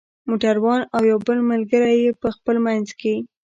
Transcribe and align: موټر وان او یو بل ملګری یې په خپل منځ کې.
موټر 0.29 0.55
وان 0.63 0.81
او 0.95 1.01
یو 1.11 1.19
بل 1.27 1.39
ملګری 1.51 1.95
یې 2.03 2.11
په 2.21 2.27
خپل 2.35 2.55
منځ 2.65 2.87
کې. 2.99 3.15